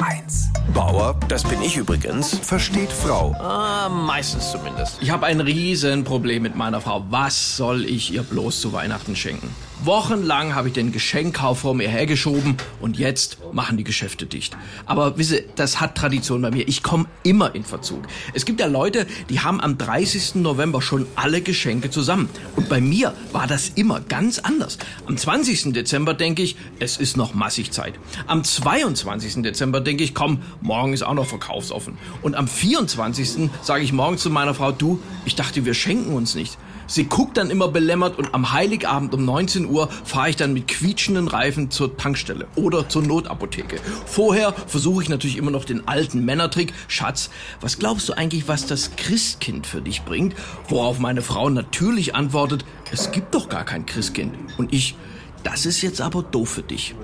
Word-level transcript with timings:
HR1. 0.00 0.48
Bauer, 0.72 1.14
das 1.28 1.42
bin 1.44 1.60
ich 1.60 1.76
übrigens, 1.76 2.38
versteht 2.38 2.90
Frau. 2.90 3.34
Ah, 3.38 3.88
meistens 3.88 4.50
zumindest. 4.50 4.96
Ich 5.02 5.10
habe 5.10 5.26
ein 5.26 5.40
Riesenproblem 5.40 6.42
mit 6.42 6.56
meiner 6.56 6.80
Frau. 6.80 7.04
Was 7.10 7.56
soll 7.56 7.84
ich 7.84 8.12
ihr 8.12 8.22
bloß 8.22 8.60
zu 8.60 8.72
Weihnachten 8.72 9.14
schenken? 9.14 9.54
Wochenlang 9.84 10.54
habe 10.54 10.68
ich 10.68 10.74
den 10.74 10.92
Geschenkkauf 10.92 11.60
vor 11.60 11.74
mir 11.74 11.88
hergeschoben 11.88 12.56
und 12.82 12.98
jetzt 12.98 13.38
machen 13.54 13.78
die 13.78 13.84
Geschäfte 13.84 14.26
dicht. 14.26 14.54
Aber 14.84 15.16
wisse, 15.16 15.42
das 15.56 15.80
hat 15.80 15.96
Tradition 15.96 16.42
bei 16.42 16.50
mir. 16.50 16.68
Ich 16.68 16.82
komme 16.82 17.06
immer 17.22 17.54
in 17.54 17.64
Verzug. 17.64 18.02
Es 18.34 18.44
gibt 18.44 18.60
ja 18.60 18.66
Leute, 18.66 19.06
die 19.30 19.40
haben 19.40 19.58
am 19.58 19.78
30. 19.78 20.34
November 20.36 20.82
schon 20.82 21.06
alle 21.16 21.40
Geschenke 21.40 21.88
zusammen. 21.88 22.28
Und 22.56 22.68
bei 22.68 22.82
mir 22.82 23.14
war 23.32 23.46
das 23.46 23.70
immer 23.70 24.00
ganz 24.00 24.38
anders. 24.38 24.76
Am 25.06 25.16
20. 25.16 25.72
Dezember 25.72 26.12
denke 26.12 26.42
ich, 26.42 26.56
es 26.78 26.98
ist 26.98 27.16
noch 27.16 27.32
massig 27.32 27.70
Zeit. 27.70 27.94
Am 28.26 28.44
22. 28.44 29.42
Dezember 29.42 29.80
denke 29.80 30.04
ich, 30.04 30.14
komm, 30.14 30.42
morgen 30.60 30.92
ist 30.92 31.02
auch 31.02 31.14
noch 31.14 31.26
verkaufsoffen. 31.26 31.96
Und 32.20 32.34
am 32.34 32.48
24. 32.48 33.50
sage 33.62 33.82
ich 33.82 33.94
morgens 33.94 34.20
zu 34.20 34.28
meiner 34.28 34.52
Frau, 34.52 34.72
du, 34.72 35.00
ich 35.24 35.36
dachte, 35.36 35.64
wir 35.64 35.72
schenken 35.72 36.12
uns 36.12 36.34
nicht. 36.34 36.58
Sie 36.90 37.04
guckt 37.04 37.36
dann 37.36 37.50
immer 37.50 37.68
belämmert 37.68 38.18
und 38.18 38.34
am 38.34 38.52
Heiligabend 38.52 39.14
um 39.14 39.24
19 39.24 39.66
Uhr 39.66 39.88
fahre 40.04 40.30
ich 40.30 40.34
dann 40.34 40.52
mit 40.52 40.66
quietschenden 40.66 41.28
Reifen 41.28 41.70
zur 41.70 41.96
Tankstelle 41.96 42.48
oder 42.56 42.88
zur 42.88 43.02
Notapotheke. 43.02 43.76
Vorher 44.06 44.52
versuche 44.52 45.00
ich 45.04 45.08
natürlich 45.08 45.36
immer 45.36 45.52
noch 45.52 45.64
den 45.64 45.86
alten 45.86 46.24
Männertrick. 46.24 46.74
Schatz, 46.88 47.30
was 47.60 47.78
glaubst 47.78 48.08
du 48.08 48.14
eigentlich, 48.14 48.48
was 48.48 48.66
das 48.66 48.96
Christkind 48.96 49.68
für 49.68 49.80
dich 49.80 50.02
bringt? 50.02 50.34
Worauf 50.66 50.98
meine 50.98 51.22
Frau 51.22 51.48
natürlich 51.48 52.16
antwortet, 52.16 52.64
es 52.90 53.12
gibt 53.12 53.36
doch 53.36 53.48
gar 53.48 53.64
kein 53.64 53.86
Christkind. 53.86 54.34
Und 54.58 54.72
ich, 54.72 54.96
das 55.44 55.66
ist 55.66 55.82
jetzt 55.82 56.00
aber 56.00 56.24
doof 56.24 56.48
für 56.48 56.62
dich. 56.64 56.96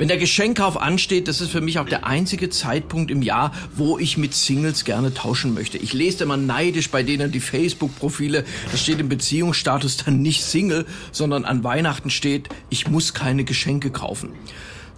Wenn 0.00 0.08
der 0.08 0.16
Geschenkkauf 0.16 0.80
ansteht, 0.80 1.28
das 1.28 1.42
ist 1.42 1.50
für 1.50 1.60
mich 1.60 1.78
auch 1.78 1.86
der 1.86 2.06
einzige 2.06 2.48
Zeitpunkt 2.48 3.10
im 3.10 3.20
Jahr, 3.20 3.52
wo 3.74 3.98
ich 3.98 4.16
mit 4.16 4.32
Singles 4.32 4.86
gerne 4.86 5.12
tauschen 5.12 5.52
möchte. 5.52 5.76
Ich 5.76 5.92
lese 5.92 6.24
immer 6.24 6.38
neidisch 6.38 6.88
bei 6.88 7.02
denen 7.02 7.30
die 7.30 7.38
Facebook-Profile, 7.38 8.46
da 8.72 8.78
steht 8.78 8.98
im 8.98 9.10
Beziehungsstatus 9.10 9.98
dann 9.98 10.22
nicht 10.22 10.42
Single, 10.42 10.86
sondern 11.12 11.44
an 11.44 11.64
Weihnachten 11.64 12.08
steht, 12.08 12.48
ich 12.70 12.88
muss 12.88 13.12
keine 13.12 13.44
Geschenke 13.44 13.90
kaufen. 13.90 14.30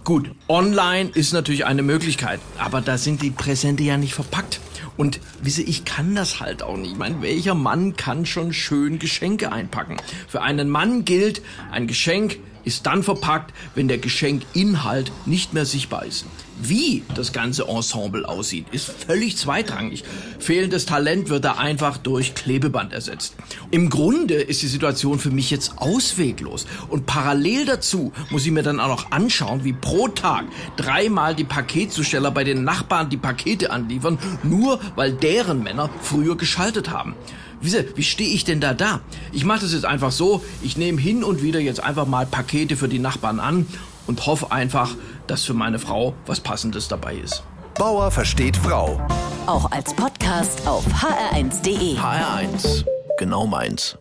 Gut, 0.05 0.31
online 0.47 1.09
ist 1.13 1.33
natürlich 1.33 1.65
eine 1.65 1.83
Möglichkeit, 1.83 2.39
aber 2.57 2.79
da 2.79 2.97
sind 2.97 3.21
die 3.21 3.31
Präsente 3.31 3.83
ja 3.83 3.97
nicht 3.97 4.13
verpackt. 4.13 4.61
Und 4.95 5.19
wisse, 5.41 5.63
ich 5.63 5.83
kann 5.83 6.15
das 6.15 6.39
halt 6.39 6.63
auch 6.63 6.77
nicht. 6.77 6.93
Ich 6.93 6.97
meine, 6.97 7.21
welcher 7.21 7.55
Mann 7.55 7.97
kann 7.97 8.25
schon 8.25 8.53
schön 8.53 8.99
Geschenke 8.99 9.51
einpacken? 9.51 9.97
Für 10.29 10.43
einen 10.43 10.69
Mann 10.69 11.03
gilt, 11.03 11.41
ein 11.71 11.87
Geschenk 11.87 12.37
ist 12.63 12.85
dann 12.85 13.03
verpackt, 13.03 13.53
wenn 13.75 13.87
der 13.87 13.97
Geschenkinhalt 13.97 15.11
nicht 15.25 15.53
mehr 15.53 15.65
sichtbar 15.65 16.05
ist. 16.05 16.25
Wie 16.61 17.03
das 17.15 17.33
ganze 17.33 17.67
Ensemble 17.67 18.27
aussieht, 18.27 18.67
ist 18.71 18.85
völlig 18.85 19.37
zweitrangig. 19.37 20.03
Fehlendes 20.39 20.85
Talent 20.85 21.29
wird 21.29 21.43
da 21.43 21.53
einfach 21.53 21.97
durch 21.97 22.35
Klebeband 22.35 22.93
ersetzt. 22.93 23.35
Im 23.71 23.89
Grunde 23.89 24.35
ist 24.35 24.61
die 24.61 24.67
Situation 24.67 25.17
für 25.19 25.31
mich 25.31 25.49
jetzt 25.49 25.73
ausweglos. 25.77 26.67
Und 26.89 27.05
parallel 27.05 27.65
dazu 27.65 28.13
muss 28.29 28.45
ich 28.45 28.51
mir 28.51 28.63
dann 28.63 28.79
auch 28.79 28.87
noch 28.87 29.11
anschauen, 29.11 29.63
wie 29.63 29.73
pro 29.73 30.07
Tag 30.07 30.45
dreimal 30.77 31.35
die 31.35 31.43
Paketzusteller 31.43 32.31
bei 32.31 32.43
den 32.43 32.63
Nachbarn 32.63 33.09
die 33.09 33.17
Pakete 33.17 33.71
anliefern, 33.71 34.19
nur 34.43 34.79
weil 34.95 35.11
deren 35.11 35.63
Männer 35.63 35.89
früher 36.01 36.37
geschaltet 36.37 36.91
haben. 36.91 37.15
Wisse, 37.63 37.85
wie 37.95 38.03
stehe 38.03 38.29
ich 38.29 38.43
denn 38.43 38.59
da 38.59 38.73
da? 38.73 39.01
Ich 39.31 39.45
mache 39.45 39.61
das 39.61 39.73
jetzt 39.73 39.85
einfach 39.85 40.11
so, 40.11 40.43
ich 40.61 40.77
nehme 40.77 40.99
hin 40.99 41.23
und 41.23 41.41
wieder 41.41 41.59
jetzt 41.59 41.81
einfach 41.81 42.05
mal 42.05 42.25
Pakete 42.25 42.75
für 42.75 42.87
die 42.87 42.99
Nachbarn 42.99 43.39
an 43.39 43.65
und 44.05 44.25
hoffe 44.25 44.51
einfach, 44.51 44.95
dass 45.27 45.43
für 45.45 45.53
meine 45.53 45.79
Frau 45.79 46.13
was 46.25 46.39
Passendes 46.39 46.87
dabei 46.87 47.15
ist. 47.15 47.43
Bauer 47.75 48.11
versteht 48.11 48.57
Frau. 48.57 49.01
Auch 49.47 49.71
als 49.71 49.93
Podcast 49.93 50.67
auf 50.67 50.85
hr1.de. 50.85 51.97
HR1, 51.97 52.85
genau 53.17 53.47
meins. 53.47 53.97